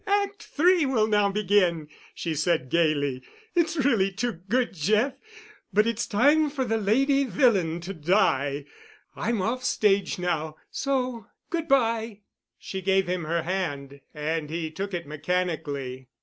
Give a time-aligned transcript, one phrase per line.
[0.07, 3.21] "Act Three will now begin," she said gaily.
[3.53, 5.13] "It's really too good, Jeff.
[5.71, 8.65] But it's time for the lady villain to die.
[9.15, 12.21] I'm off stage now, so good by."
[12.57, 16.07] She gave him her hand, and he took it mechanically.